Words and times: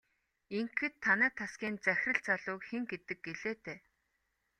Ингэхэд 0.57 0.93
танай 1.03 1.31
тасгийн 1.39 1.75
захирал 1.85 2.23
залууг 2.27 2.61
хэн 2.69 2.81
гэдэг 2.91 3.17
гэлээ 3.25 3.55
дээ? 3.63 3.79